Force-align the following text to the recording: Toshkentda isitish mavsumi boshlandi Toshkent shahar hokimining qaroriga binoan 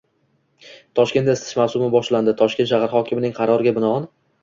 Toshkentda 0.99 1.35
isitish 1.37 1.59
mavsumi 1.61 1.91
boshlandi 1.99 2.37
Toshkent 2.43 2.75
shahar 2.75 2.95
hokimining 2.99 3.41
qaroriga 3.41 3.81
binoan 3.81 4.15